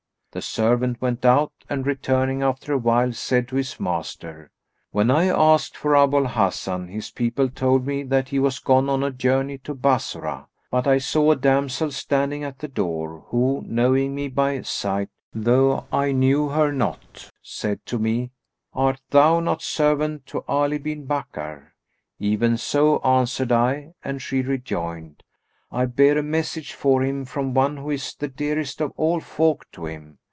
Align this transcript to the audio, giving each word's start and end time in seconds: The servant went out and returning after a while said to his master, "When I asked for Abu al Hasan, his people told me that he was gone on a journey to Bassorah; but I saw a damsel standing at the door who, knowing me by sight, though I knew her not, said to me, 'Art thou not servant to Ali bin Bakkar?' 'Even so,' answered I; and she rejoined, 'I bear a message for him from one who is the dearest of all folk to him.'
The 0.33 0.41
servant 0.41 1.01
went 1.01 1.25
out 1.25 1.51
and 1.69 1.85
returning 1.85 2.41
after 2.41 2.71
a 2.71 2.77
while 2.77 3.11
said 3.11 3.49
to 3.49 3.57
his 3.57 3.81
master, 3.81 4.49
"When 4.91 5.11
I 5.11 5.25
asked 5.25 5.75
for 5.75 5.93
Abu 5.93 6.15
al 6.19 6.27
Hasan, 6.27 6.87
his 6.87 7.11
people 7.11 7.49
told 7.49 7.85
me 7.85 8.03
that 8.03 8.29
he 8.29 8.39
was 8.39 8.57
gone 8.59 8.87
on 8.87 9.03
a 9.03 9.11
journey 9.11 9.57
to 9.57 9.75
Bassorah; 9.75 10.47
but 10.71 10.87
I 10.87 10.99
saw 10.99 11.31
a 11.31 11.35
damsel 11.35 11.91
standing 11.91 12.45
at 12.45 12.59
the 12.59 12.69
door 12.69 13.25
who, 13.27 13.61
knowing 13.67 14.15
me 14.15 14.29
by 14.29 14.61
sight, 14.61 15.09
though 15.33 15.85
I 15.91 16.13
knew 16.13 16.47
her 16.47 16.71
not, 16.71 17.29
said 17.41 17.85
to 17.87 17.99
me, 17.99 18.31
'Art 18.73 19.01
thou 19.09 19.41
not 19.41 19.61
servant 19.61 20.27
to 20.27 20.45
Ali 20.47 20.77
bin 20.77 21.05
Bakkar?' 21.05 21.73
'Even 22.19 22.55
so,' 22.55 22.99
answered 22.99 23.51
I; 23.51 23.95
and 24.01 24.21
she 24.21 24.43
rejoined, 24.43 25.23
'I 25.73 25.87
bear 25.87 26.17
a 26.17 26.23
message 26.23 26.71
for 26.73 27.01
him 27.03 27.25
from 27.25 27.53
one 27.53 27.75
who 27.77 27.89
is 27.89 28.15
the 28.15 28.27
dearest 28.29 28.79
of 28.79 28.93
all 28.95 29.19
folk 29.19 29.69
to 29.73 29.85
him.' 29.87 30.19